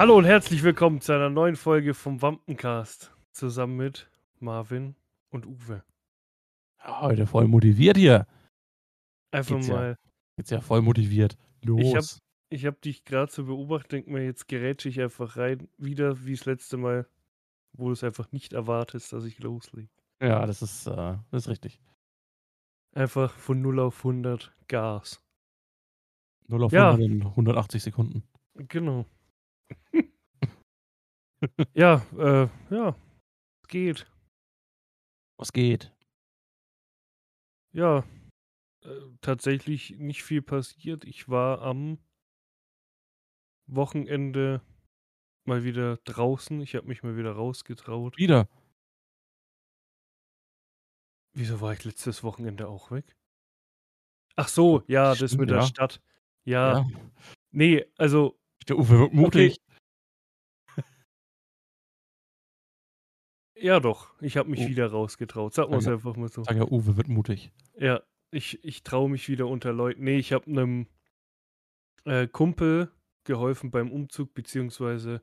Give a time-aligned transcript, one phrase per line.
[0.00, 3.14] Hallo und herzlich willkommen zu einer neuen Folge vom Wampencast.
[3.32, 4.96] Zusammen mit Marvin
[5.28, 5.84] und Uwe.
[6.82, 8.26] Ja, heute voll motiviert hier.
[9.30, 9.74] Einfach Geht's ja.
[9.74, 9.98] mal.
[10.38, 11.36] Jetzt ja voll motiviert.
[11.60, 11.82] Los.
[11.82, 12.18] Ich hab-
[12.48, 15.68] Ich habe dich gerade so beobachtet, denk mir, jetzt gerätsche ich einfach rein.
[15.76, 17.06] Wieder wie das letzte Mal,
[17.74, 19.90] wo du es einfach nicht erwartest, dass ich loslege.
[20.22, 21.78] ja, das ist, äh, das ist richtig.
[22.94, 25.22] Einfach von 0 auf 100 Gas.
[26.48, 26.90] 0 auf Ja.
[26.92, 28.22] 100 in 180 Sekunden.
[28.54, 29.04] Genau.
[31.74, 32.96] Ja, äh, ja.
[33.62, 34.06] Es geht.
[35.38, 35.92] Was geht?
[37.72, 38.04] Ja.
[38.82, 41.04] Äh, tatsächlich nicht viel passiert.
[41.04, 41.98] Ich war am
[43.66, 44.62] Wochenende
[45.46, 46.60] mal wieder draußen.
[46.60, 48.16] Ich habe mich mal wieder rausgetraut.
[48.16, 48.48] Wieder.
[51.32, 53.16] Wieso war ich letztes Wochenende auch weg?
[54.36, 55.66] Ach so, ja, das Stimmt, mit der ja.
[55.66, 56.00] Stadt.
[56.44, 56.86] Ja, Ja.
[57.50, 58.39] nee, also,
[58.70, 59.56] Der Uwe wird mutig.
[63.56, 64.68] ja doch, ich habe mich Oh.
[64.68, 65.50] wieder rausgetraut.
[65.50, 65.92] Es Ja.
[65.92, 66.44] einfach mal so.
[66.44, 67.50] Sag ja, Uwe wird mutig.
[67.76, 70.04] Ja, ich, ich traue mich wieder unter Leuten.
[70.04, 70.86] Nee, ich habe einem
[72.04, 72.92] äh, Kumpel
[73.24, 75.20] geholfen beim Umzug, beziehungsweise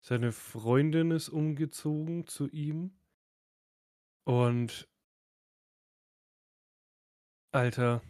[0.00, 2.96] seine Freundin ist umgezogen zu ihm.
[4.24, 4.88] Und
[7.52, 8.02] Alter,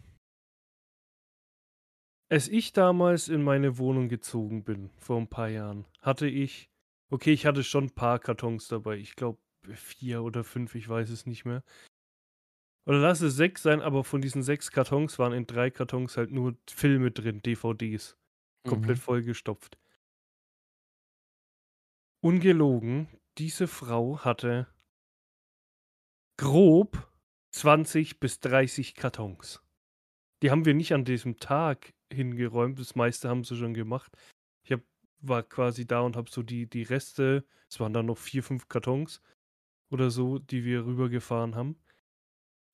[2.29, 6.69] als ich damals in meine Wohnung gezogen bin, vor ein paar Jahren, hatte ich,
[7.09, 8.97] okay, ich hatte schon ein paar Kartons dabei.
[8.97, 9.39] Ich glaube
[9.73, 11.63] vier oder fünf, ich weiß es nicht mehr.
[12.85, 16.31] Oder lass es sechs sein, aber von diesen sechs Kartons waren in drei Kartons halt
[16.31, 18.17] nur Filme drin, DVDs.
[18.65, 19.01] Komplett Mhm.
[19.01, 19.77] vollgestopft.
[22.23, 24.67] Ungelogen, diese Frau hatte
[26.37, 27.11] grob
[27.51, 29.61] 20 bis 30 Kartons.
[30.41, 34.15] Die haben wir nicht an diesem Tag hingeräumt, das meiste haben sie schon gemacht.
[34.63, 34.81] Ich hab,
[35.19, 38.67] war quasi da und habe so die, die Reste, es waren dann noch vier, fünf
[38.67, 39.21] Kartons
[39.89, 41.77] oder so, die wir rübergefahren haben.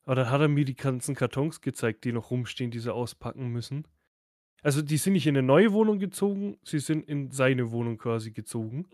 [0.06, 3.48] Aber dann hat er mir die ganzen Kartons gezeigt, die noch rumstehen, die sie auspacken
[3.48, 3.88] müssen.
[4.62, 8.32] Also die sind nicht in eine neue Wohnung gezogen, sie sind in seine Wohnung quasi
[8.32, 8.88] gezogen.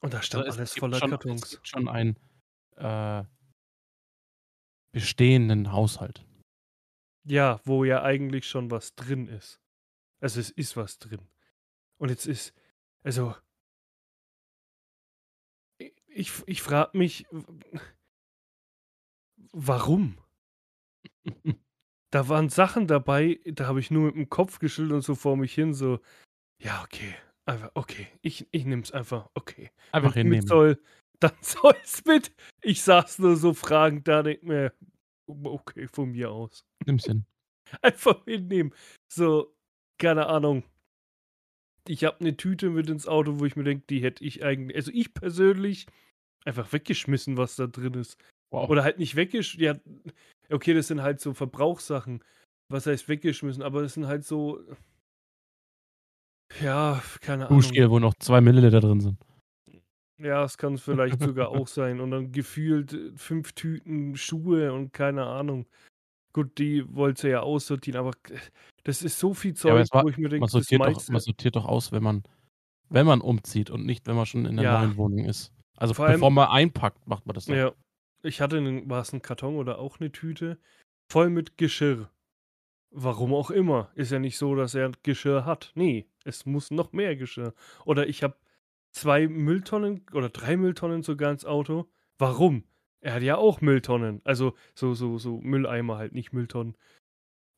[0.00, 1.42] Und da stand Also es alles voller schon, Kartons.
[1.44, 2.16] Es gibt schon einen
[2.76, 3.24] äh,
[4.92, 6.24] bestehenden Haushalt.
[7.24, 9.60] Ja, wo ja eigentlich schon was drin ist.
[10.20, 11.20] Also es ist was drin.
[11.98, 12.54] Und jetzt ist,
[13.02, 13.34] also,
[16.06, 17.26] ich, ich frage mich,
[19.52, 20.18] warum?
[22.10, 25.36] Da waren Sachen dabei, da habe ich nur mit dem Kopf geschüttelt und so vor
[25.36, 26.00] mich hin, so,
[26.58, 27.14] ja, okay,
[27.46, 29.70] einfach, okay, ich, ich nehme es einfach, okay.
[29.92, 30.46] Einfach Wenn's mit hinnehmen.
[30.46, 30.82] soll,
[31.20, 32.32] dann soll es mit.
[32.60, 34.72] Ich saß nur so fragend da, denk mir,
[35.26, 36.64] okay, von mir aus.
[36.86, 37.24] Nimm's hin.
[37.82, 38.74] Einfach hinnehmen.
[39.12, 39.54] So,
[39.98, 40.64] keine Ahnung.
[41.88, 44.76] Ich habe eine Tüte mit ins Auto, wo ich mir denke, die hätte ich eigentlich,
[44.76, 45.86] also ich persönlich,
[46.44, 48.16] einfach weggeschmissen, was da drin ist.
[48.50, 48.68] Wow.
[48.68, 49.80] Oder halt nicht weggeschmissen.
[50.10, 52.22] Ja, okay, das sind halt so Verbrauchssachen.
[52.68, 53.62] Was heißt weggeschmissen?
[53.62, 54.60] Aber das sind halt so.
[56.60, 57.60] Ja, keine Ahnung.
[57.60, 59.18] Duschgel, wo noch zwei Milliliter drin sind.
[60.22, 62.00] Ja, es kann es vielleicht sogar auch sein.
[62.00, 65.66] Und dann gefühlt äh, fünf Tüten Schuhe und keine Ahnung.
[66.32, 68.12] Gut, die wollte ja aussortieren, aber
[68.84, 70.80] das ist so viel Ja, Zeug, es war- wo ich mir denke, Man das sortiert,
[70.80, 71.12] doch, meiste.
[71.12, 72.22] man sortiert doch aus, wenn man,
[72.88, 74.78] wenn man umzieht und nicht, wenn man schon in der Ja.
[74.80, 75.52] neuen Wohnung ist.
[75.76, 77.54] Also Vor allem- bevor man einpackt, macht man das doch.
[77.54, 77.72] Ja.
[78.22, 80.58] Ich hatte, einen, war es ein Karton oder auch eine Tüte,
[81.10, 82.08] voll mit Geschirr.
[82.94, 83.90] Warum auch immer.
[83.94, 85.72] Ist ja nicht so, dass er Geschirr hat.
[85.74, 87.52] Nee, es muss noch mehr Geschirr.
[87.84, 88.36] Oder ich habe
[88.92, 91.90] zwei Mülltonnen oder drei Mülltonnen sogar ins Auto.
[92.18, 92.64] Warum?
[93.00, 94.20] Er hat ja auch Mülltonnen.
[94.24, 96.76] Also so, so, so Mülleimer halt, nicht Mülltonnen.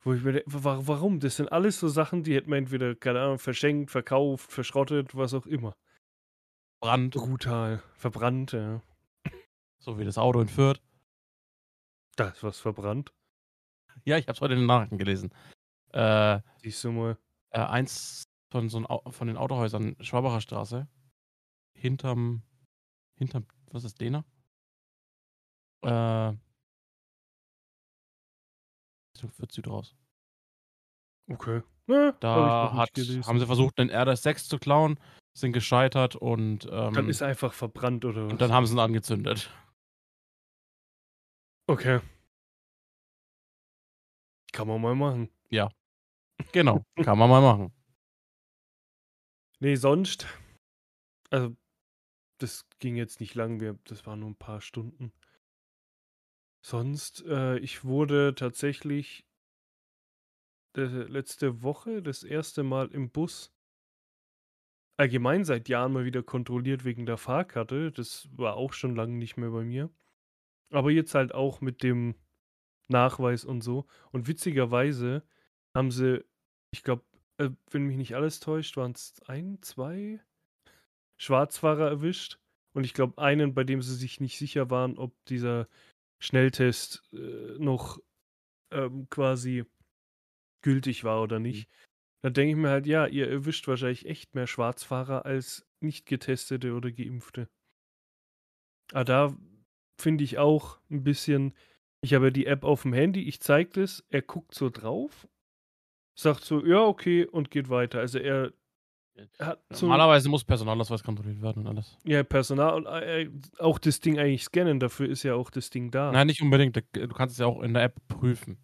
[0.01, 1.19] Wo ich mir denke, wa- warum?
[1.19, 5.33] Das sind alles so Sachen, die hätten wir entweder, keine Ahnung, verschenkt, verkauft, verschrottet, was
[5.33, 5.75] auch immer.
[6.81, 7.81] Brand, Brutal.
[7.95, 8.81] Verbrannt, ja.
[9.79, 10.81] so wie das Auto in Fürth.
[12.15, 13.13] Da ist was verbrannt.
[14.03, 15.31] Ja, ich habe es heute in den Nachrichten gelesen.
[15.91, 17.17] Äh, Siehst du mal.
[17.51, 20.87] äh, eins von, so ein, von den Autohäusern, Schwabacher Straße,
[21.85, 22.41] hinterm,
[23.15, 24.25] hinterm, was ist Dena?
[25.83, 26.33] Äh,
[29.15, 29.95] Richtung Süd raus.
[31.31, 31.61] Okay.
[31.87, 34.99] Ich Da hat, haben sie versucht, einen RS6 zu klauen,
[35.37, 38.31] sind gescheitert und, Dann ähm, ist er einfach verbrannt oder was?
[38.33, 39.51] und dann haben sie ihn angezündet.
[41.67, 41.99] okay.
[44.51, 45.29] Kann man mal machen.
[46.51, 47.73] Genau, kann man mal machen.
[49.59, 50.27] Nee, sonst.
[51.29, 51.55] Also,
[52.37, 53.59] das ging jetzt nicht lang.
[53.59, 55.11] Wir, das waren nur ein paar Stunden.
[56.61, 59.25] Sonst, äh, ich wurde tatsächlich
[60.77, 63.53] letzte Woche das erste Mal im Bus
[64.97, 67.91] allgemein seit Jahren mal wieder kontrolliert wegen der Fahrkarte.
[67.91, 69.89] Das war auch schon lange nicht mehr bei mir.
[70.71, 72.15] Aber jetzt halt auch mit dem
[72.87, 73.87] Nachweis und so.
[74.11, 75.23] Und witzigerweise
[75.75, 76.23] haben sie,
[76.71, 77.03] ich glaube,
[77.37, 80.21] äh, wenn mich nicht alles täuscht, waren es ein, zwei
[81.17, 82.37] Schwarzfahrer erwischt.
[82.73, 85.67] Und ich glaube, einen, bei dem sie sich nicht sicher waren, ob dieser
[86.19, 87.99] Schnelltest äh, noch
[88.71, 89.65] ähm, quasi
[90.61, 91.69] gültig war oder nicht.
[91.69, 91.73] Mhm.
[92.23, 96.73] Da denke ich mir halt, ja, ihr erwischt wahrscheinlich echt mehr Schwarzfahrer als nicht getestete
[96.73, 97.47] oder geimpfte.
[98.91, 99.37] Aber ah, da
[100.01, 101.53] finde ich auch ein bisschen,
[102.01, 105.27] ich habe ja die App auf dem Handy, ich zeige das, er guckt so drauf,
[106.17, 107.99] sagt so, ja, okay, und geht weiter.
[107.99, 108.53] Also er
[109.69, 111.97] so Normalerweise muss Personalausweis kontrolliert werden und alles.
[112.03, 113.29] Ja, Personal und äh,
[113.59, 116.11] auch das Ding eigentlich scannen, dafür ist ja auch das Ding da.
[116.11, 116.75] Nein, nicht unbedingt.
[116.75, 118.57] Du kannst es ja auch in der App prüfen.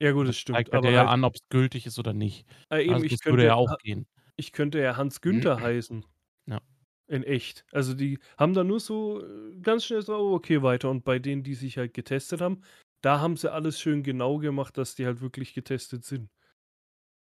[0.00, 0.56] Ja, gut, das stimmt.
[0.56, 2.46] Zeigt aber ja halt, an, ob es gültig ist oder nicht.
[2.70, 4.06] Äh, eben, also, das könnte, würde ja auch gehen.
[4.36, 6.04] Ich könnte ja Hans Günther heißen.
[6.46, 6.60] Ja.
[7.06, 7.64] In echt.
[7.70, 10.90] Also die haben da nur so äh, ganz schnell so, oh, okay, weiter.
[10.90, 12.62] Und bei denen, die sich halt getestet haben,
[13.02, 16.30] da haben sie alles schön genau gemacht, dass die halt wirklich getestet sind.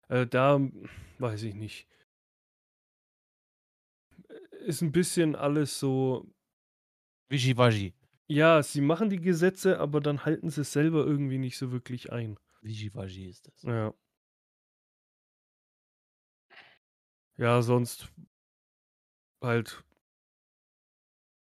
[0.08, 0.60] Äh, da
[1.20, 1.88] weiß ich nicht.
[4.66, 6.32] Ist ein bisschen alles so.
[7.30, 7.94] Wischiwaschi.
[8.28, 12.12] Ja, sie machen die Gesetze, aber dann halten sie es selber irgendwie nicht so wirklich
[12.12, 12.38] ein.
[12.62, 13.64] Wischiwaschi ist das.
[13.64, 13.94] Ja.
[17.38, 18.14] Ja, sonst
[19.42, 19.84] halt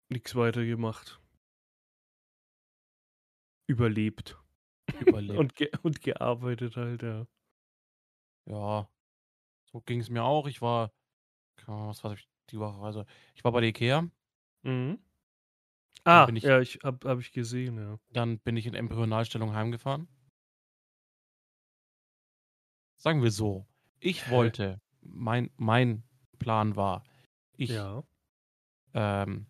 [0.09, 1.19] nichts weiter gemacht.
[3.67, 4.37] Überlebt.
[5.01, 5.37] Überlebt.
[5.37, 7.27] und, ge und gearbeitet halt, ja.
[8.45, 8.89] Ja,
[9.65, 10.47] so ging es mir auch.
[10.47, 10.91] Ich war,
[11.67, 12.81] was war ich die Woche?
[12.81, 13.05] Also,
[13.35, 14.09] ich war bei der Ikea.
[14.63, 14.99] Mhm.
[16.03, 17.99] Ah, ich, ja, ich hab, hab ich gesehen, ja.
[18.11, 20.07] Dann bin ich in Embryonalstellung heimgefahren.
[22.97, 23.65] Sagen wir so,
[23.99, 26.03] ich wollte, mein, mein
[26.37, 27.03] Plan war,
[27.53, 28.03] ich ja.
[28.93, 29.45] ähm,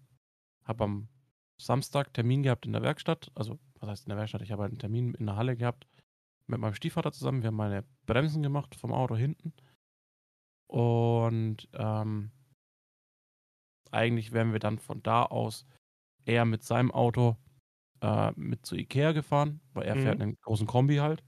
[0.64, 1.08] habe am
[1.60, 3.32] Samstag Termin gehabt in der Werkstatt.
[3.36, 4.42] Also, was heißt in der Werkstatt?
[4.42, 5.88] Ich habe halt einen Termin in der Halle gehabt
[6.48, 7.42] mit meinem Stiefvater zusammen.
[7.44, 9.54] Wir haben meine Bremsen gemacht vom Auto hinten.
[10.68, 12.32] Und ähm,
[13.92, 15.66] eigentlich wären wir dann von da aus
[16.26, 17.38] eher mit seinem Auto
[18.02, 20.02] äh, mit zu Ikea gefahren, weil er mhm.
[20.02, 21.24] fährt einen großen Kombi halt.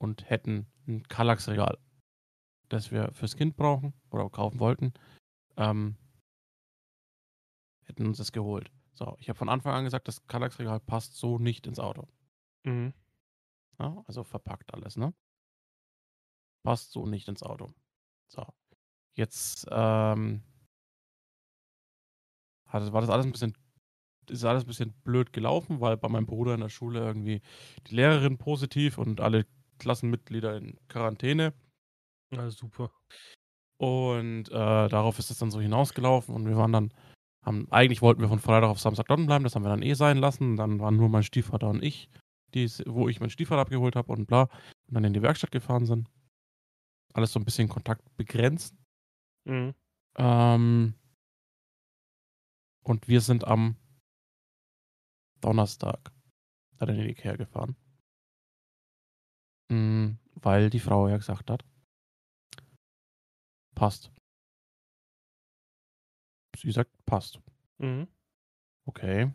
[0.00, 1.76] Und hätten ein Kallax-Regal,
[2.68, 4.94] das wir fürs Kind brauchen oder kaufen wollten.
[5.56, 5.96] Ähm,
[7.84, 8.70] hätten uns das geholt.
[8.94, 12.06] So, ich habe von Anfang an gesagt, das Kallax-Regal passt so nicht ins Auto.
[12.64, 12.92] Mhm.
[13.78, 15.14] Ja, also verpackt alles, ne?
[16.64, 17.72] Passt so nicht ins Auto.
[18.28, 18.46] So.
[19.14, 20.42] Jetzt ähm,
[22.68, 23.56] hat, war das alles ein bisschen,
[24.28, 27.40] ist alles ein bisschen blöd gelaufen, weil bei meinem Bruder in der Schule irgendwie
[27.86, 29.46] die Lehrerin positiv und alle
[29.78, 31.54] Klassenmitglieder in Quarantäne.
[32.34, 32.90] Ja, super.
[33.78, 36.92] Und äh, darauf ist es dann so hinausgelaufen und wir waren dann,
[37.44, 39.94] haben, eigentlich wollten wir von Freitag auf Samstag dort bleiben, das haben wir dann eh
[39.94, 40.56] sein lassen.
[40.56, 42.08] Dann waren nur mein Stiefvater und ich
[42.54, 45.86] die, wo ich meinen Stiefvater abgeholt habe und bla, und dann in die Werkstatt gefahren
[45.86, 46.08] sind.
[47.14, 48.74] Alles so ein bisschen Kontakt begrenzt.
[49.44, 49.74] Mhm.
[50.16, 50.94] Ähm,
[52.88, 53.76] und wir sind am
[55.40, 56.10] Donnerstag
[56.78, 57.76] dann in die Ikea gefahren.
[59.70, 61.64] Mhm, weil die Frau ja gesagt hat,
[63.74, 64.10] passt.
[66.56, 67.40] Sie sagt, passt.
[67.78, 68.08] Mhm.
[68.86, 69.32] Okay.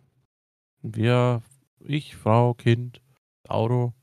[0.82, 1.44] Wir
[1.80, 3.02] ich, Frau, Kind,
[3.48, 3.94] Auto,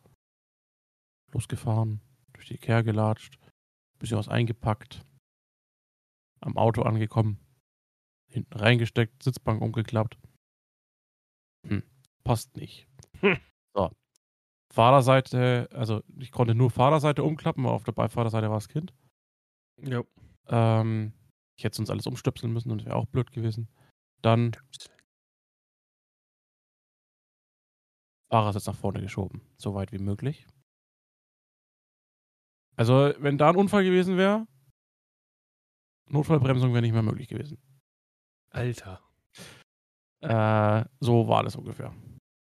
[1.33, 2.01] losgefahren,
[2.35, 3.39] durch die Ikea gelatscht,
[3.99, 5.05] bisschen was eingepackt,
[6.41, 7.39] am Auto angekommen,
[8.31, 10.19] hinten reingesteckt, Sitzbank umgeklappt.
[11.67, 11.83] Hm,
[12.25, 12.89] passt nicht.
[13.21, 13.39] Hm.
[13.75, 13.91] So.
[14.73, 18.95] Fahrerseite, also ich konnte nur Fahrerseite umklappen, aber auf der Beifahrerseite war das Kind.
[19.83, 20.03] Ja.
[20.47, 21.13] Ähm,
[21.59, 23.69] ich hätte uns alles umstöpseln müssen und das wäre auch blöd gewesen.
[24.23, 24.53] Dann
[28.31, 30.47] Fahrersitz nach vorne geschoben, so weit wie möglich.
[32.77, 34.47] Also, wenn da ein Unfall gewesen wäre,
[36.09, 37.59] Notfallbremsung wäre nicht mehr möglich gewesen.
[38.51, 39.01] Alter.
[40.21, 41.95] Äh, so war das ungefähr.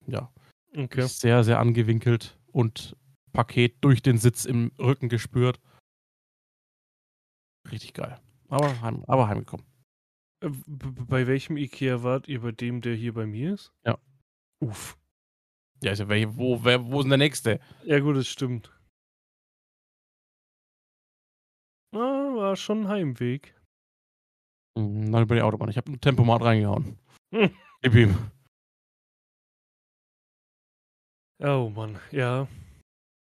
[0.06, 0.32] Ja.
[0.76, 1.08] Okay.
[1.08, 2.96] Sehr, sehr angewinkelt und
[3.34, 5.60] Paket durch den Sitz im Rücken gespürt.
[7.72, 8.20] Richtig geil.
[8.48, 9.66] Aber, heim, aber heimgekommen.
[10.42, 12.42] Äh, bei welchem Ikea wart ihr?
[12.42, 13.74] Bei dem, der hier bei mir ist?
[13.86, 13.98] Ja.
[14.60, 14.98] Uff.
[15.84, 17.60] Ja, also welche, wo, wer, wo ist denn der nächste?
[17.84, 18.72] Ja, gut, das stimmt.
[21.94, 21.98] Ah,
[22.36, 23.56] war schon ein Heimweg.
[24.78, 25.70] Mhm, dann über die Autobahn.
[25.70, 27.00] Ich habe ein Tempomat reingehauen.
[27.34, 27.50] Hm.
[27.82, 28.32] Gib ihm.
[31.40, 32.48] Oh Mann, ja.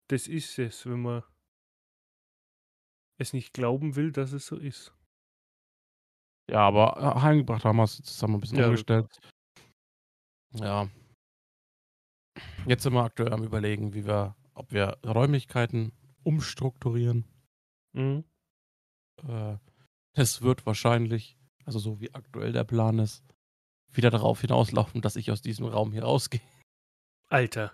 [0.09, 1.23] Das ist es, wenn man
[3.19, 4.95] es nicht glauben will, dass es so ist.
[6.51, 8.21] Ja, aber äh, heimgebracht haben wir es.
[8.21, 9.07] Wir ein bisschen Ja, umgestellt.
[10.55, 10.89] Ja.
[12.67, 15.93] Jetzt sind wir aktuell am Überlegen, wie wir, ob wir Räumlichkeiten
[16.23, 17.25] umstrukturieren.
[17.93, 18.25] Mhm.
[19.23, 19.59] Äh,
[20.15, 23.25] es wird wahrscheinlich, also so wie aktuell der Plan ist,
[23.93, 26.41] wieder darauf hinauslaufen, dass ich aus diesem Raum hier rausgehe.
[27.29, 27.73] Alter,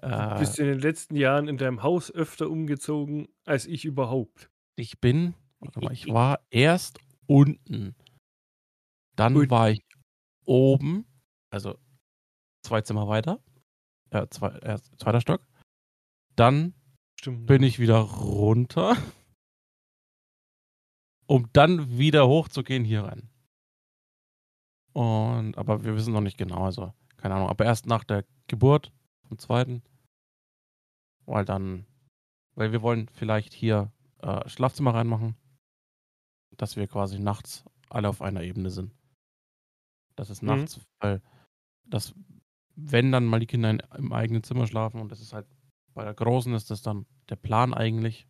[0.00, 4.50] du Äh, bist in den letzten Jahren in deinem Haus öfter umgezogen als ich überhaupt.
[4.76, 7.94] ich bin, warte mal, ich war erst unten.
[9.16, 9.50] Dann Gut.
[9.50, 9.82] war ich
[10.44, 11.06] oben,
[11.50, 11.78] also
[12.64, 13.42] zwei Zimmer weiter,
[14.10, 15.46] äh, zwei, äh, zweiter Stock.
[16.36, 16.74] Dann
[17.20, 17.46] Stimmt.
[17.46, 18.96] bin ich wieder runter,
[21.28, 23.28] um dann wieder hochzugehen hier rein.
[24.92, 28.92] Und, aber wir wissen noch nicht genau, also keine Ahnung, aber erst nach der Geburt
[29.28, 29.82] vom zweiten,
[31.26, 31.86] weil dann,
[32.54, 35.36] weil wir wollen vielleicht hier äh, Schlafzimmer reinmachen,
[36.56, 38.92] dass wir quasi nachts alle auf einer Ebene sind.
[40.16, 40.48] Das ist Mhm.
[40.48, 41.22] nachts, weil
[41.84, 42.14] das,
[42.74, 45.46] wenn dann mal die Kinder in, im eigenen Zimmer schlafen und das ist halt
[45.94, 48.26] bei der Großen ist das dann der Plan eigentlich,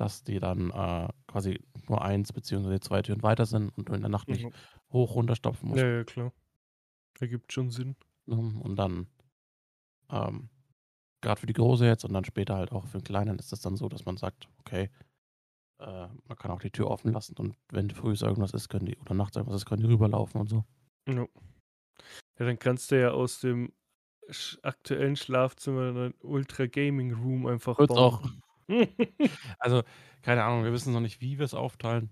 [0.00, 4.00] dass die dann äh, quasi nur eins beziehungsweise zwei Türen weiter sind und du in
[4.00, 4.52] der Nacht nicht Mhm.
[4.92, 5.82] hoch runterstopfen musst.
[5.82, 6.32] Ja, ja, klar.
[7.20, 7.96] Ergibt schon Sinn.
[8.26, 9.08] Ähm, Und dann,
[10.10, 10.48] ähm,
[11.20, 13.60] gerade für die Große jetzt und dann später halt auch für den Kleinen ist das
[13.60, 14.90] dann so, dass man sagt, okay,
[15.78, 18.96] äh, man kann auch die Tür offen lassen und wenn früh irgendwas ist, können die,
[18.98, 20.64] oder nachts irgendwas ist, können die rüberlaufen und so.
[21.06, 21.26] Ja.
[22.38, 23.72] ja, dann kannst du ja aus dem
[24.62, 28.22] aktuellen Schlafzimmer einen Ultra Gaming Room einfach Wird's auch.
[29.58, 29.82] Also,
[30.22, 32.10] keine Ahnung, wir wissen noch nicht, wie wir es aufteilen.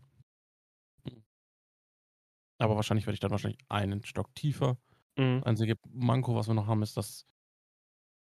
[2.58, 4.76] Aber wahrscheinlich werde ich dann wahrscheinlich einen Stock tiefer.
[5.16, 5.38] Mhm.
[5.40, 7.26] Das einzige Manko, was wir noch haben, ist, dass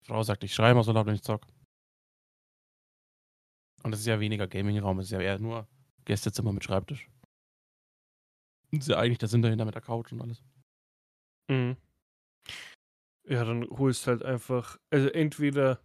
[0.02, 1.46] die Frau sagt, ich schreie mal so laut, wenn ich zock.
[3.82, 5.68] Und es ist ja weniger Gaming-Raum, es ist ja eher nur
[6.04, 7.08] Gästezimmer mit Schreibtisch.
[8.72, 10.42] Und ist ja eigentlich der Sinn dahinter mit der Couch und alles.
[11.48, 11.76] Mhm.
[13.28, 15.80] Ja, dann holst halt einfach, also entweder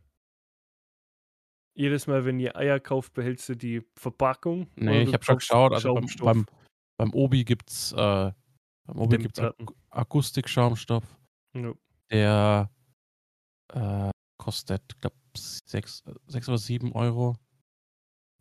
[1.82, 4.68] jedes Mal, wenn ihr Eier kauft, behältst du die Verpackung.
[4.76, 6.46] Nee, ich habe schon geschaut, also beim, beim,
[6.98, 8.32] beim Obi gibt's, äh,
[8.86, 9.56] beim Obi gibt's Ak.
[9.90, 11.04] Akustik-Schaumstoff.
[11.56, 11.74] Ja.
[12.12, 12.72] Der
[13.74, 17.36] äh, kostet, glaube sechs, sechs oder sieben Euro.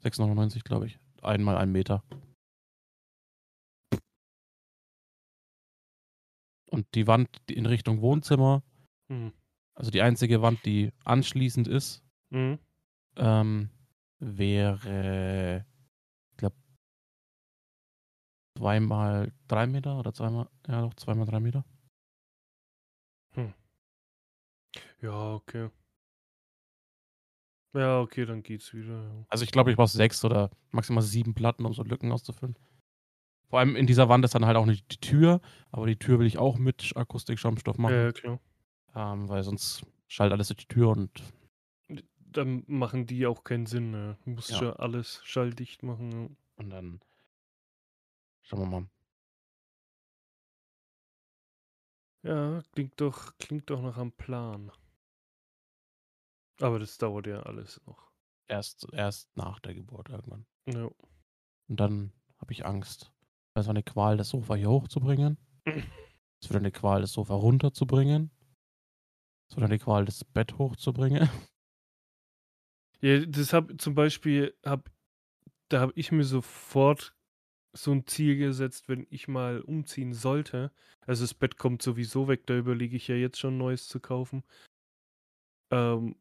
[0.02, 0.98] 6,99, glaube ich.
[1.22, 2.02] Einmal ein Meter.
[6.70, 8.62] Und die Wand in Richtung Wohnzimmer,
[9.08, 9.32] Mhm.
[9.74, 12.58] also die einzige Wand, die anschließend ist, Mhm.
[13.16, 13.70] Ähm,
[14.18, 15.64] wäre,
[16.32, 16.56] ich glaube,
[18.58, 21.64] zweimal drei Meter oder zweimal, ja doch, zweimal drei Meter.
[25.00, 25.70] Ja, okay.
[27.74, 29.26] Ja, okay, dann geht's wieder.
[29.28, 32.56] Also ich glaube, ich brauche sechs oder maximal sieben Platten, um so Lücken auszufüllen.
[33.48, 35.40] Vor allem in dieser Wand ist dann halt auch nicht die Tür,
[35.70, 38.40] aber die Tür will ich auch mit Akustik-Schaumstoff machen, Ja, ja, klar.
[38.94, 41.10] ähm, weil sonst schallt alles durch die Tür und
[42.32, 43.90] Dann machen die auch keinen Sinn.
[43.90, 44.16] Ne?
[44.24, 44.56] Du musst Ja.
[44.58, 46.10] schon alles schalldicht machen.
[46.12, 46.28] Ja.
[46.56, 47.00] Und dann
[48.42, 48.86] schauen wir mal.
[52.22, 54.70] Ja, klingt doch, klingt doch nach einem Plan.
[56.60, 58.10] Aber das dauert ja alles noch.
[58.46, 60.44] Erst, erst nach der Geburt irgendwann.
[60.66, 60.84] Ja.
[61.68, 63.10] Und dann habe ich Angst.
[63.54, 65.38] Es war eine Qual, das Sofa hier hochzubringen.
[66.42, 68.30] Es wird eine Qual, das Sofa runterzubringen.
[69.50, 71.28] Es wird eine Qual, das Bett hochzubringen.
[73.02, 74.90] Ja, das hab zum Beispiel, hab,
[75.68, 77.14] da habe ich mir sofort
[77.72, 80.72] so ein Ziel gesetzt, wenn ich mal umziehen sollte.
[81.06, 84.44] Also das Bett kommt sowieso weg, da überlege ich ja jetzt schon Neues zu kaufen.
[85.70, 86.16] Ähm,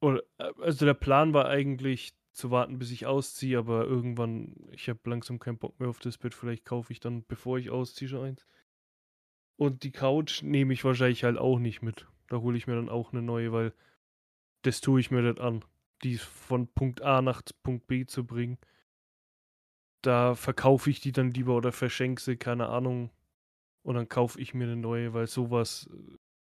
[0.00, 4.88] oder, äh, also der Plan war eigentlich zu warten, bis ich ausziehe, aber irgendwann, ich
[4.88, 8.08] habe langsam keinen Bock mehr auf das Bett, vielleicht kaufe ich dann, bevor ich ausziehe,
[8.08, 8.46] schon eins.
[9.58, 12.06] Und die Couch nehme ich wahrscheinlich halt auch nicht mit.
[12.28, 13.72] Da hole ich mir dann auch eine neue, weil
[14.66, 15.64] das tue ich mir nicht an,
[16.02, 18.58] die von Punkt A nach Punkt B zu bringen.
[20.02, 23.10] Da verkaufe ich die dann lieber oder verschenke sie, keine Ahnung.
[23.82, 25.88] Und dann kaufe ich mir eine neue, weil sowas,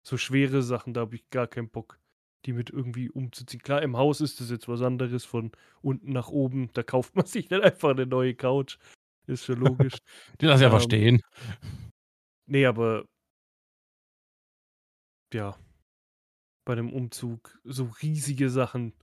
[0.03, 1.99] so schwere Sachen, da habe ich gar keinen Bock,
[2.47, 3.63] die mit irgendwie umzuziehen.
[3.63, 5.53] Klar, im Haus ist das jetzt was anderes, von
[5.83, 8.79] unten nach oben, da kauft man sich nicht einfach eine neue Couch.
[9.27, 9.95] Ist schon logisch.
[10.41, 11.23] Die lasse ich einfach Ähm, stehen.
[12.47, 13.05] Nee, aber
[15.33, 15.57] ja,
[16.65, 18.95] bei dem Umzug so riesige Sachen,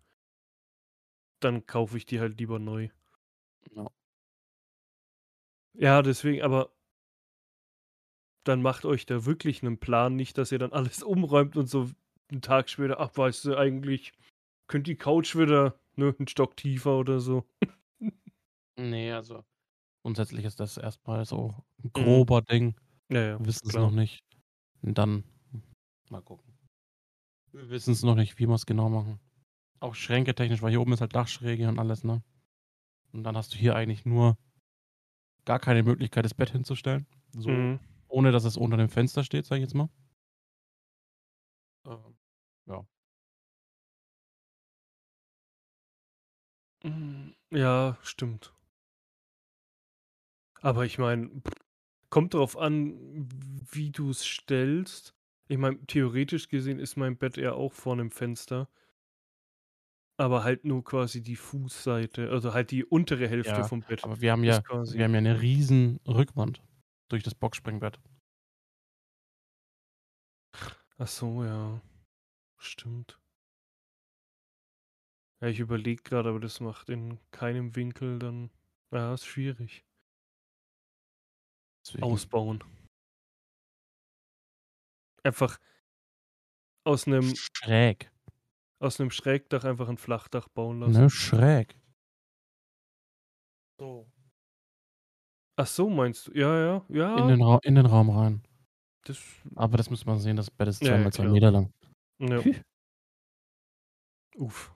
[1.41, 2.87] dann kaufe ich die halt lieber neu.
[3.75, 3.87] Ja.
[5.73, 6.71] Ja, deswegen, aber
[8.43, 11.89] dann macht euch da wirklich einen Plan, nicht, dass ihr dann alles umräumt und so
[12.31, 14.13] einen Tag später, ach, weißt du, eigentlich
[14.67, 17.45] könnte die Couch wieder ne, einen Stock tiefer oder so.
[18.77, 19.45] Nee, also
[20.03, 21.93] Grundsätzlich ist das erstmal so 'n Mhm.
[21.93, 22.75] grober Ding.
[23.09, 23.79] Ja, ja, Wir wissen's klar.
[23.79, 24.23] noch nicht.
[24.81, 25.23] Und dann
[26.09, 26.50] mal gucken.
[27.53, 29.19] Wir wissen's noch nicht, wie wir's genau machen.
[29.79, 32.23] Auch schränketechnisch, weil hier oben ist halt Dachschräge und alles, ne?
[33.13, 34.37] Und dann hast du hier eigentlich nur
[35.45, 37.05] gar keine Möglichkeit, das Bett hinzustellen.
[37.33, 37.79] So, Mhm.
[38.07, 39.89] ohne dass es unter dem Fenster steht, sage ich jetzt mal.
[41.85, 42.17] Ähm,
[42.65, 42.85] ja.
[46.83, 48.53] Hm, ja, stimmt.
[50.61, 51.41] Aber ich meine,
[52.09, 53.29] kommt drauf an,
[53.71, 55.15] wie du's stellst.
[55.51, 58.69] Ich meine, theoretisch gesehen ist mein Bett ja auch vor 'nem Fenster.
[60.19, 64.21] Aber halt nur quasi die Fußseite, also halt die untere Hälfte Ja, vom Bett aber
[64.21, 66.61] wir haben ja wir haben ja 'ne riesen Rückwand
[67.09, 68.01] durch das Boxspringbett.
[70.99, 71.81] Ach so, ja.
[72.57, 73.19] Stimmt.
[75.43, 78.51] Ja, ich überlege grade, aber das macht in keinem Winkel dann
[78.91, 79.83] ja, ist schwierig.
[81.85, 82.21] Deswegen.
[82.21, 82.63] Ausbauen.
[85.25, 85.59] Einfach
[86.85, 88.11] aus 'nem Schräg.
[88.81, 90.97] aus 'nem Schrägdach einfach 'n Flachdach bauen lassen.
[90.97, 91.75] Ne, schräg.
[93.79, 94.11] So.
[95.57, 96.31] Ach so, meinst du?
[96.33, 96.85] Ja, ja,
[97.15, 97.31] In ja.
[97.31, 98.41] den Ra in den Raum rein.
[99.05, 101.27] Das Aber das müsste man sehen, das Bett ist Ja, zwei ja, mal zwei klar.
[101.27, 101.71] Meter lang.
[102.19, 102.45] Ja.
[104.37, 104.71] Uff.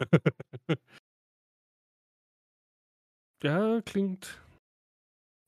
[3.42, 4.40] Ja, klingt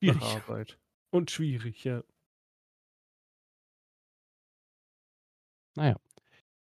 [0.07, 0.23] nach Schwierig.
[0.23, 0.79] Arbeit.
[1.11, 2.03] Und schwierig, ja.
[5.77, 5.97] Na ja.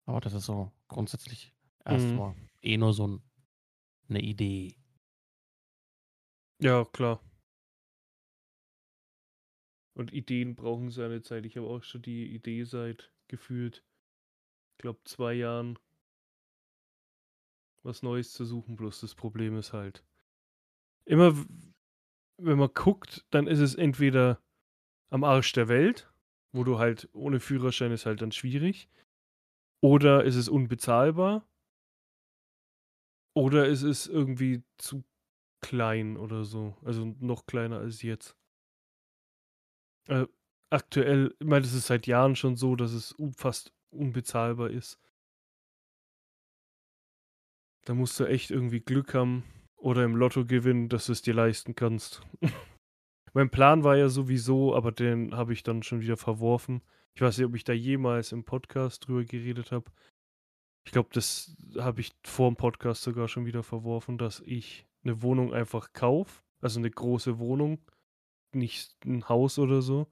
[0.06, 1.54] Aber das ist so grundsätzlich
[1.90, 2.26] Mhm.
[2.26, 3.24] mal eh nur so 'n
[4.10, 4.78] 'ne Idee.
[6.60, 7.20] Ja, klar.
[9.98, 11.46] Und Ideen brauchen seine Zeit.
[11.46, 13.86] Ich habe auch schon die Idee seit gefühlt,
[14.80, 15.80] glaube 2 Jahren
[17.86, 20.04] was Neues zu suchen, bloß das Problem ist halt
[21.08, 21.34] immer
[22.38, 24.42] wenn man guckt, dann ist es entweder
[25.12, 26.12] am Arsch der Welt,
[26.56, 28.90] wo du halt ohne Führerschein ist halt dann schwierig.
[29.82, 31.46] Oder ist es unbezahlbar
[33.36, 35.04] oder es ist irgendwie zu
[35.62, 38.36] klein oder so, also noch kleiner als jetzt.
[40.08, 40.26] Äh,
[40.70, 45.00] aktuell ich meine, das ist seit Jahren schon so, dass es fast unbezahlbar ist.
[47.86, 49.44] Da musst du echt irgendwie Glück haben
[49.76, 52.22] oder im Lotto gewinnen, dass du's dir leisten kannst.
[53.36, 56.82] Mein Plan war ja sowieso, aber den habe ich dann schon wieder verworfen.
[57.16, 59.92] Ich weiß nicht, ob ich da jemals im Podcast drüber geredet habe.
[60.86, 65.54] Ich glaube, das habe ich vorm Podcast sogar schon wieder verworfen, dass ich 'ne Wohnung
[65.54, 67.80] einfach kaufe, also 'ne große Wohnung,
[68.54, 70.08] nicht 'n Haus oder so.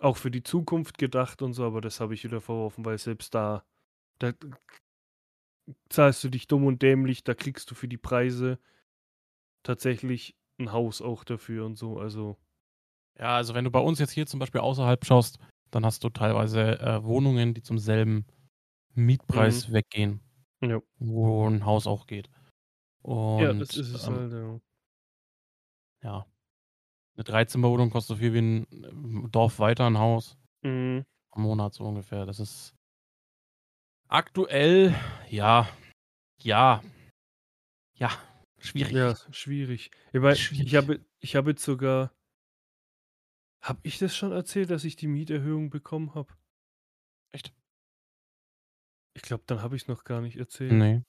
[0.00, 3.34] Auch für die Zukunft gedacht und so, aber das habe ich wieder verworfen, weil selbst
[3.34, 3.64] da
[4.18, 4.32] da
[5.88, 8.58] zahlst du dich dumm und dämlich, da kriegst du für die Preise
[9.64, 12.38] tatsächlich 'n Haus auch dafür und so, also
[13.18, 15.38] Ja, also wenn du bei uns jetzt hier zum Beispiel außerhalb schaust,
[15.70, 18.26] dann hast du teilweise, äh, Wohnungen, die zum selben
[19.32, 19.64] Mhm.
[19.64, 20.20] Mietpreis weggehen,
[20.62, 20.84] Ja.
[20.98, 22.30] wo 'n Haus auch geht.
[23.36, 24.60] Ja, das Und, ist es ähm halt, ja.
[26.02, 26.26] ja.
[27.16, 30.36] 'Ne Dreizimmerwohnung kostet so viel wie 'n, ähm, Dorf weiter 'n Haus.
[30.64, 31.04] Mhm.
[31.36, 32.26] Im Monat so ungefähr.
[32.26, 32.74] Das ist
[34.10, 34.94] aktuell,
[35.30, 35.66] ja
[36.38, 36.82] ja
[37.96, 38.10] ja,
[38.64, 38.92] schwierig.
[38.92, 39.90] Ja, schwierig.
[40.62, 40.76] Ich Schwierig.
[40.76, 42.14] habe ich habe jetzt sogar
[43.62, 46.34] habe ich das schon erzählt, dass ich die Mieterhöhung bekommen habe?
[47.32, 47.54] Echt?
[49.16, 50.72] Ich glaube, dann habe ich's noch gar nicht erzählt.
[50.72, 51.04] Ne.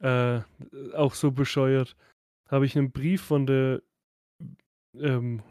[0.00, 0.40] Äh,
[0.94, 1.96] auch so bescheuert.
[2.48, 3.82] Habe ich 'nen Brief von der,
[4.94, 5.42] ähm,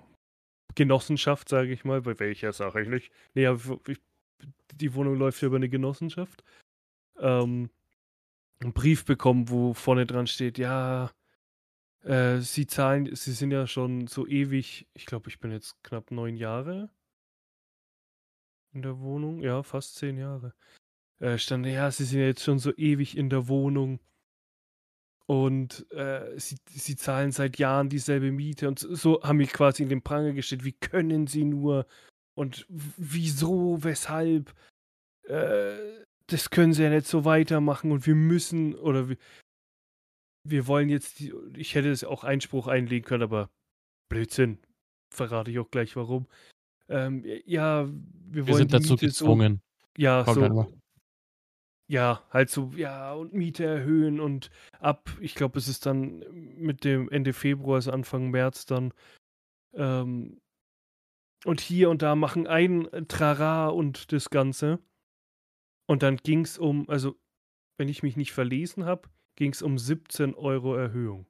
[0.75, 3.13] Genossenschaft, sage ich mal, bei welcher sage ich nicht.
[3.35, 3.99] Ne, w ich
[4.73, 6.43] die Wohnung läuft ja über 'ne Genossenschaft.
[7.19, 7.69] Ähm,
[8.63, 11.11] 'n Brief bekommen, wo vorne dran steht: „Ja,
[12.03, 16.11] äh, Sie zahlen Sie sind ja schon so ewig“ ich glaube, ich bin jetzt knapp
[16.11, 16.89] 9 Jahre
[18.73, 20.53] in der Wohnung, ja, fast 10 Jahre.
[21.19, 23.99] Äh, stand: „Ja, Sie sind ja jetzt schon so ewig in der Wohnung“
[25.29, 29.89] „und, äh, Sie Sie zahlen seit Jahren dieselbe Miete“ und so haben mich quasi in
[29.89, 31.85] den Pranger gestellt: „Wie können Sie nur
[32.35, 34.53] und wieso, weshalb?
[35.27, 39.15] Äh, das können Sie ja nicht so weitermachen und wir müssen oder w
[40.45, 43.49] wir wollen jetzt die“ ich hätte jetzt auch Einspruch einlegen können, aber
[44.09, 44.59] Blödsinn.
[45.13, 46.27] Verrate ich auch gleich warum.
[46.89, 49.61] Ähm, ja, wir Wir wollen sind dazu Miete so gezwungen.
[49.97, 50.73] ja, Kommt so
[51.87, 56.23] ja, halt so ja, und Miete erhöhen und ab ich glaube, es ist dann
[56.57, 58.93] mit dem Ende Februar, also Anfang März dann,
[59.75, 60.39] ähm
[61.45, 64.79] und hier und da machen ein Trara und das Ganze.
[65.85, 67.15] Und dann ging's um also,
[67.77, 71.25] wenn ich mich nicht verlesen habe, ging's um 17 € Erhöhung.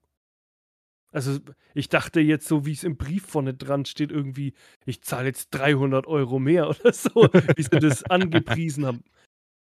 [1.12, 1.40] Also,
[1.76, 4.54] ich dachte jetzt so, wie es im Brief vorne dran steht, irgendwie,
[4.86, 9.04] ich zahle jetzt 300 Euro mehr oder so, wie sie das angepriesen haben.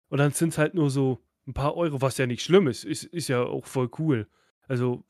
[0.09, 2.85] Und dann sind es halt nur so ein paar Euro, was ja nicht schlimm ist.
[2.85, 4.29] Ist, ist ja auch voll cool.
[4.67, 5.05] Also,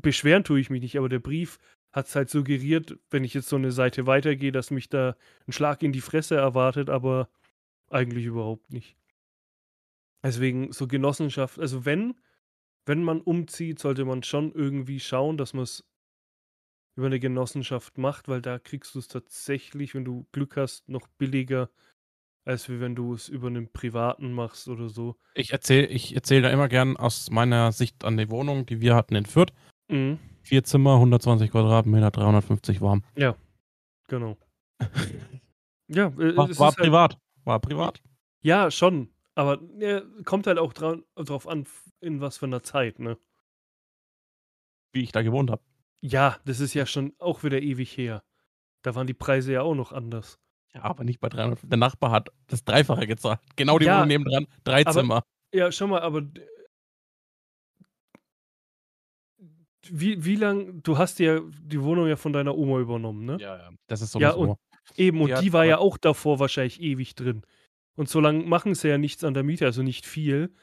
[0.00, 1.58] beschweren tue ich mich nicht, aber der Brief
[1.92, 5.16] hat es halt suggeriert, wenn ich jetzt so eine Seite weitergehe, dass mich da
[5.48, 7.28] ein Schlag in die Fresse erwartet, aber
[7.88, 8.96] eigentlich überhaupt nicht.
[10.22, 12.14] Deswegen so Genossenschaft, also wenn,
[12.86, 15.84] wenn man umzieht, sollte man schon irgendwie schauen, dass man es
[16.96, 21.06] über eine Genossenschaft macht, weil da kriegst du es tatsächlich, wenn du Glück hast, noch
[21.18, 21.70] billiger,
[22.44, 25.16] als wenn du es über einen privaten machst oder so.
[25.34, 28.94] Ich erzähle ich erzähl da immer gern aus meiner Sicht an die Wohnung, die wir
[28.94, 29.52] hatten in Fürth.
[29.88, 30.18] Mhm.
[30.42, 33.04] Vier Zimmer, 120 Quadratmeter, 350 warm.
[33.16, 33.36] Ja,
[34.08, 34.36] genau.
[35.88, 37.18] ja, äh, War, war halt, privat.
[37.44, 38.02] War privat.
[38.42, 39.10] ja, schon.
[39.34, 41.66] Aber ja, kommt halt auch dran, drauf an,
[42.00, 43.16] in was für einer Zeit, ne?
[44.92, 45.62] Wie ich da gewohnt habe.
[46.02, 48.22] Ja, das ist ja schon auch wieder ewig her.
[48.82, 50.38] Da waren die Preise ja auch noch anders.
[50.74, 51.60] Ja, aber nicht bei 300.
[51.70, 53.40] Der Nachbar hat das Dreifache gezahlt.
[53.56, 54.46] Genau die Ja, Wohnung nebendran.
[54.64, 55.22] Drei aber- Zimmer.
[55.52, 56.22] Ja, schau mal, aber
[59.88, 63.38] wie, wie lang, du hast ja die Wohnung ja von deiner Oma übernommen, ne?
[63.40, 63.70] Ja, ja.
[63.86, 64.52] Das ist Ja, sowieso.
[64.52, 64.58] und
[64.96, 67.42] Eben, und Die die war ja auch davor wahrscheinlich ewig drin.
[67.96, 70.54] Und so lange machen sie ja nichts an der Miete, also nicht viel.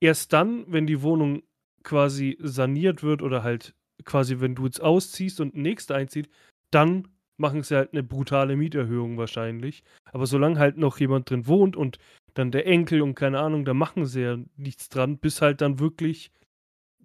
[0.00, 1.42] Erst dann, wenn die Wohnung
[1.82, 6.30] quasi saniert wird oder halt quasi, wenn du jetzt ausziehst und ein nächster einzieht,
[6.70, 9.84] dann machen sie halt eine brutale Mieterhöhung wahrscheinlich.
[10.12, 11.98] Aber solange halt noch jemand drin wohnt und
[12.34, 15.78] dann der Enkel und keine Ahnung, da machen sie ja nichts dran, bis halt dann
[15.78, 16.32] wirklich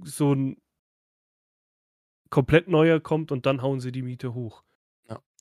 [0.04, 0.58] so ein
[2.30, 4.64] komplett neuer kommt und dann hauen sie die Miete hoch.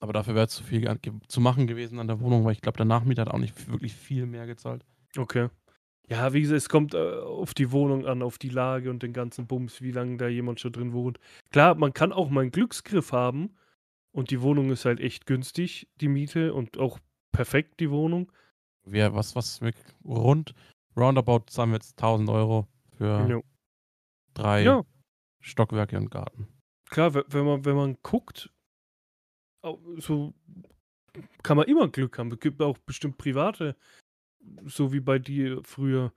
[0.01, 0.89] Aber dafür wäre zu viel
[1.29, 3.95] zu machen gewesen an der Wohnung, weil ich glaube, der Nachmieter hat auch nicht wirklich
[3.95, 4.85] viel mehr gezahlt.
[5.17, 5.49] Okay.
[6.09, 9.13] Ja, wie gesagt, es kommt äh, auf die Wohnung an, auf die Lage und den
[9.13, 11.19] ganzen Bums, wie lange da jemand schon drin wohnt.
[11.51, 13.57] Klar, man kann auch mal einen Glücksgriff haben
[14.13, 17.01] und die Wohnung ist halt echt günstig, die Miete und auch
[17.33, 18.31] perfekt die Wohnung.
[18.85, 19.73] Wir, was, was, wir
[20.05, 20.55] rund,
[20.97, 23.41] roundabout zahlen wir jetzt 1000 Euro für Ja.
[24.35, 24.83] drei ja,
[25.41, 26.47] Stockwerke und Garten.
[26.89, 28.53] klar, we- wenn man, wenn man guckt,
[29.99, 30.35] so
[31.43, 32.33] kann man immer Glück haben.
[32.33, 33.77] Es gibt auch bestimmt private,
[34.67, 36.13] so wie bei dir früher,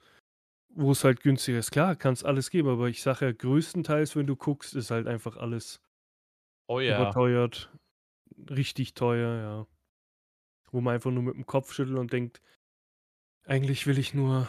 [0.70, 1.72] wo es halt günstiger ist.
[1.72, 5.08] Klar, kann es alles geben, aber ich sage ja, größtenteils, wenn du guckst, ist halt
[5.08, 5.82] einfach alles
[6.68, 7.72] Oh überteuert.
[8.50, 9.68] Richtig teuer, ja.
[10.72, 12.42] Wo man einfach nur mit dem Kopf schüttelt und denkt,
[13.46, 14.48] eigentlich will ich nur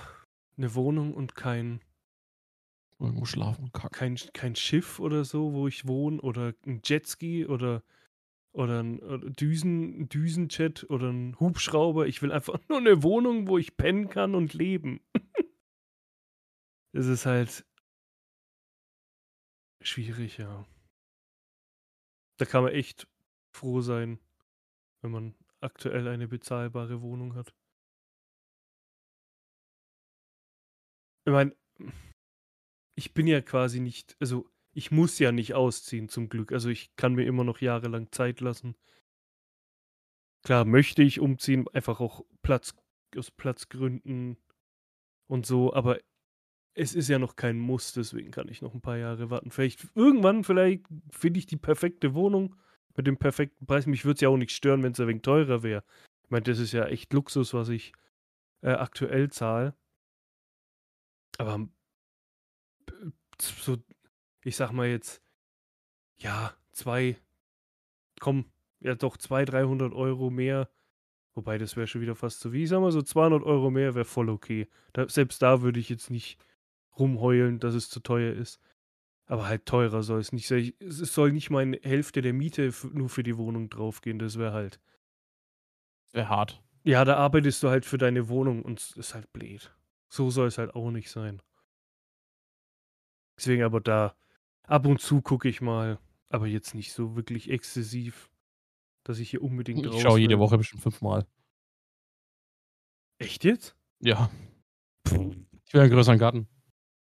[0.56, 1.80] eine Wohnung und kein,
[2.98, 3.90] Irgendwo schlafen und kacken.
[3.90, 7.82] kein, kein Schiff oder so, wo ich wohne, oder ein Jetski oder,
[8.52, 12.06] oder ein Düsen, Düsenjet oder ein Hubschrauber.
[12.06, 15.00] Ich will einfach nur eine Wohnung, wo ich pennen kann und leben.
[16.92, 17.64] Es ist halt
[19.80, 20.66] schwierig, ja.
[22.38, 23.06] Da kann man echt
[23.54, 24.18] froh sein,
[25.00, 27.54] wenn man aktuell eine bezahlbare Wohnung hat.
[31.24, 31.54] Ich meine,
[32.96, 36.52] ich bin ja quasi nicht, also ich muss ja nicht ausziehen zum Glück.
[36.52, 38.76] Also ich kann mir immer noch jahrelang Zeit lassen.
[40.42, 42.74] Klar, möchte ich umziehen, einfach auch Platz,
[43.16, 44.36] aus Platzgründen
[45.26, 45.98] und so, aber
[46.74, 49.50] es ist ja noch kein Muss, deswegen kann ich noch ein paar Jahre warten.
[49.50, 52.56] Vielleicht irgendwann, vielleicht finde ich die perfekte Wohnung
[52.96, 53.86] mit dem perfekten Preis.
[53.86, 55.84] Mich würde es ja auch nicht stören, wenn es ein wenig teurer wäre.
[56.24, 57.92] Ich meine, das ist ja echt Luxus, was ich
[58.62, 59.74] äh, aktuell zahle.
[61.38, 61.68] Aber
[62.86, 62.92] b-
[63.40, 63.76] so,
[64.44, 65.22] ich sag mal jetzt,
[66.18, 67.16] ja, zwei,
[68.20, 68.46] komm,
[68.80, 70.68] ja doch, zwei, 300 Euro mehr.
[71.34, 73.94] Wobei, das wäre schon wieder fast so wie, ich sag mal so 200 Euro mehr
[73.94, 74.68] wäre voll okay.
[74.92, 76.38] Da, selbst da würde ich jetzt nicht
[76.98, 78.60] rumheulen, dass es zu teuer ist.
[79.26, 80.72] Aber halt teurer soll es nicht sein.
[80.80, 84.18] Es soll nicht meine Hälfte der Miete nur für die Wohnung draufgehen.
[84.18, 84.80] Das wäre halt.
[86.12, 86.60] Wäre hart.
[86.82, 89.72] Ja, da arbeitest du halt für deine Wohnung und es ist halt blöd.
[90.08, 91.40] So soll es halt auch nicht sein.
[93.36, 94.16] Deswegen aber da
[94.70, 98.30] ab und zu gucke ich mal, aber jetzt nicht so wirklich exzessiv,
[99.04, 100.38] dass ich hier unbedingt Ich raus schaue jede.
[100.38, 101.26] Woche bestimmt fünfmal.
[103.18, 103.76] Echt jetzt?
[104.00, 104.30] Ja.
[105.06, 106.48] Ich will einen größeren Garten.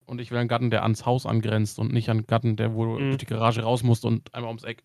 [0.05, 2.85] Und ich will einen Garten, der ans Haus angrenzt und nicht einen Garten, der wo
[2.85, 3.09] du Mhm.
[3.09, 4.83] durch die Garage raus musst und einmal ums Eck.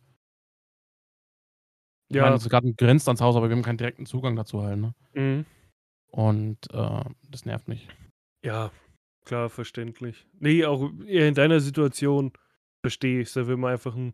[2.09, 2.23] Ich Ja.
[2.23, 4.95] meine, unser Garten grenzt ans Haus, aber wir haben keinen direkten Zugang dazu halt, ne?
[5.15, 5.47] Mhm.
[6.11, 7.89] Und äh, das nervt mich.
[8.45, 8.71] Ja,
[9.25, 10.27] klar, verständlich.
[10.41, 12.33] Nee, auch eher in deiner Situation
[12.83, 14.13] verstehe ich Da will man einfach ein.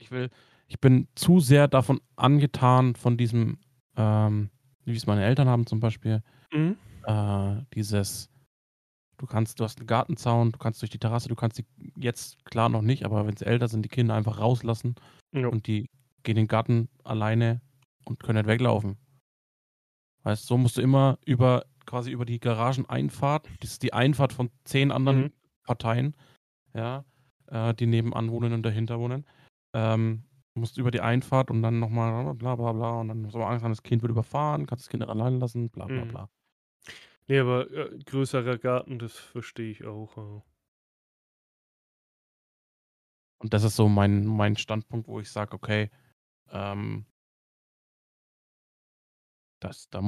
[0.00, 0.30] Ich will,
[0.68, 3.58] ich bin zu sehr davon angetan, von diesem,
[3.96, 4.50] ähm,
[4.84, 6.76] wie es meine Eltern haben zum Beispiel, Mhm.
[7.04, 8.30] äh, dieses,
[9.20, 11.66] Du kannst, du hast einen Gartenzaun, du kannst durch die Terrasse, du kannst die
[11.96, 14.94] jetzt klar noch nicht, aber wenn sie älter sind, die Kinder einfach rauslassen
[15.32, 15.48] Ja.
[15.48, 15.90] und die
[16.22, 17.60] gehen in den Garten alleine
[18.04, 18.96] und können nicht weglaufen.
[20.22, 24.50] Weißt so musst du immer über quasi über die Garageneinfahrt, das ist die Einfahrt von
[24.62, 25.32] zehn anderen Mhm.
[25.64, 26.14] Parteien,
[26.72, 27.04] ja,
[27.50, 29.26] äh, die nebenan wohnen und dahinter wohnen.
[29.74, 33.42] Ähm, musst über die Einfahrt und dann nochmal bla bla bla und dann hast du
[33.42, 36.06] Angst, das Kind wird überfahren, kannst das Kind allein lassen, bla bla Mhm.
[36.06, 36.30] bla.
[37.28, 40.42] Ne, aber, äh, größerer Garten, das verstehe ich auch, ja.
[43.38, 45.90] Und das ist so mein mein Standpunkt, wo ich sage: „Okay,
[46.50, 47.06] ähm“
[49.60, 50.00] „das da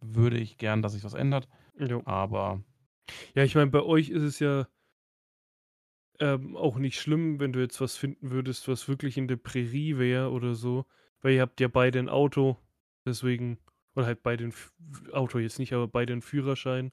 [0.00, 1.48] würde ich gern, dass sich was ändert.“
[1.78, 2.04] Jo.
[2.04, 2.62] Aber
[3.34, 4.68] Ja, ich meine, bei euch ist es ja
[6.20, 9.98] ähm, auch nicht schlimm, wenn du jetzt was finden würdest, was wirklich in der Prärie
[9.98, 10.86] wäre oder so,
[11.22, 12.56] weil ihr habt ja beide 'n Auto,
[13.06, 13.58] deswegen
[13.94, 14.72] oder halt beide 'n F
[15.12, 16.92] Auto jetzt nicht, aber beide 'n Führerschein.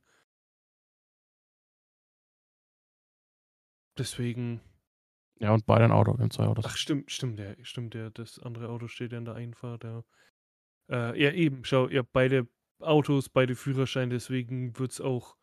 [3.97, 4.61] Deswegen
[5.39, 6.65] Ja, und beide 'n Auto, wir haben 2 Autos.
[6.65, 10.03] Ach stimmt, stimmt, ja, stimmt, ja, das andere Auto steht ja in der Einfahrt, ja.
[10.89, 12.47] Äh, ja eben, schau, ihr habt beide
[12.79, 15.37] Autos, beide Führerschein, deswegen wird's auch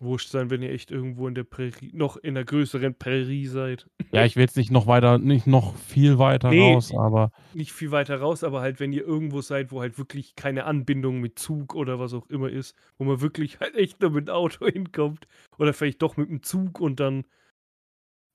[0.00, 3.88] wurscht sein, wenn ihr echt irgendwo in der Prärie noch in 'ner größeren Prärie seid.
[4.12, 7.72] Ja, ich will jetzt nicht noch weiter nicht noch viel weiter Ne, raus, aber nicht
[7.72, 11.38] viel weiter raus, aber halt, wenn ihr irgendwo seid, wo halt wirklich keine Anbindung mit
[11.38, 15.26] Zug oder was auch immer ist, wo man wirklich halt echt nur mit Auto hinkommt
[15.58, 17.24] oder vielleicht doch mit'm Zug und dann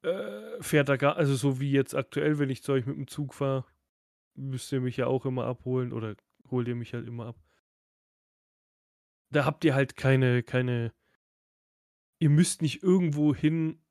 [0.04, 3.34] äh, fährt da gar also, so wie jetzt aktuell, wenn ich zu euch mit'm Zug
[3.34, 3.66] fahre,
[4.36, 6.16] müsst ihr mich ja auch immer abholen oder
[6.52, 7.36] holt ihr mich halt immer ab.
[9.32, 10.94] Da habt ihr halt keine keine
[12.24, 13.84] ihr müsst nicht irgendwo hin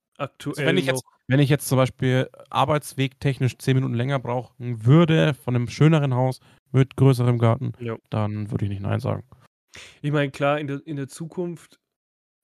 [0.50, 4.84] Also, aktuell wenn ich jetzt wenn ich jetzt zum Beispiel arbeitswegtechnisch 10 Minuten länger brauchen
[4.84, 6.40] würde von 'nem schöneren Haus
[6.72, 7.96] mit größerem Garten, Ja.
[8.10, 9.24] dann würde ich nicht nein sagen.
[10.04, 11.80] Ich meine, klar, in der in der Zukunft,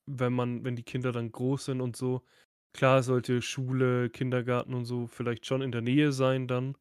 [0.07, 2.23] wenn man wenn die Kinder dann groß sind und so,
[2.75, 6.77] klar sollte Schule, Kindergarten und so vielleicht schon in der Nähe sein dann.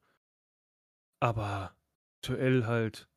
[1.22, 1.76] Aber
[2.22, 3.08] aktuell halt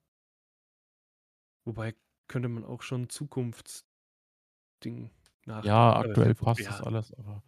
[1.66, 1.94] wobei
[2.29, 3.85] könnte man auch schon Zukunftsding
[5.50, 6.70] nach Ja, aktuell passt ja.
[6.70, 7.42] das alles, aber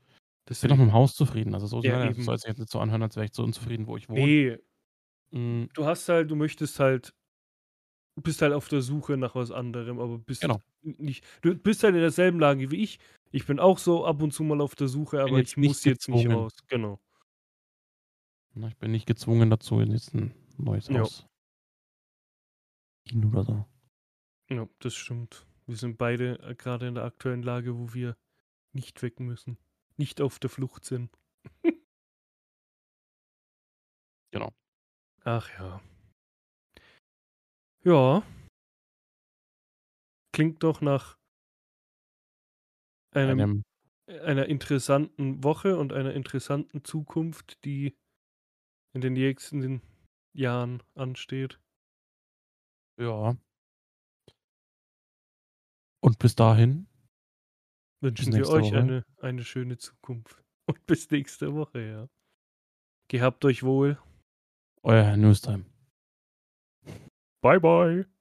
[0.55, 0.83] ich bin auch Deswegen.
[0.83, 1.55] mit'm Haus zufrieden.
[1.55, 3.97] Also, so Ja, soll sich jetzt nicht so anhören, als wäre ich so unzufrieden, wo
[3.97, 4.35] ich wohne.
[4.35, 4.63] Ne.
[5.33, 5.69] Hm.
[5.75, 7.13] Du hast halt du möchtest halt
[8.17, 10.63] bist halt auf der Suche nach was anderem, aber bist Genau.
[10.83, 12.99] nicht du bist halt in derselben Lage wie ich.
[13.31, 16.09] Ich bin auch so ab und zu mal auf der Suche, aber ich muss jetzt
[16.09, 16.53] nicht raus.
[16.69, 16.99] Genau.
[18.55, 21.13] Ne, ich bin nicht gezwungen dazu, jetzt 'n neues Ja.
[21.13, 21.27] Haus
[23.25, 23.65] oder so.
[24.51, 25.47] Ja, das stimmt.
[25.67, 28.17] Wir sind beide, äh, grade in der aktuellen Lage, wo wir
[28.75, 29.59] nicht weg müssen,
[29.97, 31.17] nicht auf der Flucht sind.
[34.35, 34.51] Genau.
[35.25, 35.83] Ach ja.
[37.85, 38.23] Ja.
[40.35, 41.19] Klingt doch nach
[43.15, 43.63] einem Einem
[44.09, 47.95] einer interessanten Woche und einer interessanten Zukunft, die
[48.95, 49.81] in den nächsten
[50.35, 51.61] Jahren ansteht.
[52.99, 53.37] Ja.
[56.03, 56.89] Und bis dahin
[58.03, 58.79] Wünschen wir euch Woche.
[58.79, 62.09] eine eine schöne Zukunft und bis nächste Woche, ja.
[63.09, 63.99] Gehabt euch wohl.
[64.83, 65.65] Euer Herr Newstime.
[67.41, 68.12] Bye, bye.